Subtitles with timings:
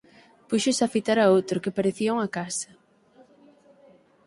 [0.49, 2.69] Púxose a fitar outro, que parecía unha casa.